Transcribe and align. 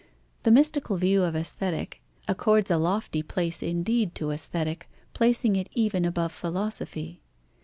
The 0.41 0.49
mystical 0.51 0.97
view 0.97 1.21
of 1.21 1.35
Aesthetic 1.35 2.01
accords 2.27 2.71
a 2.71 2.77
lofty 2.77 3.21
place 3.21 3.61
indeed 3.61 4.15
to 4.15 4.31
Aesthetic, 4.31 4.89
placing 5.13 5.55
it 5.55 5.69
even 5.75 6.05
above 6.05 6.31
philosophy. 6.31 7.21